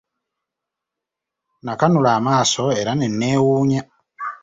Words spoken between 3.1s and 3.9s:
newuunya.